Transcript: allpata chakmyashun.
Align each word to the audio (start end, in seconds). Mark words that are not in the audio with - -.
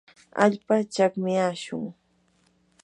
allpata 0.43 0.89
chakmyashun. 0.95 1.85